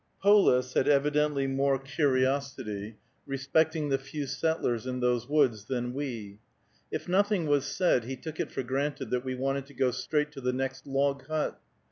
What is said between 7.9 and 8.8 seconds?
he took it for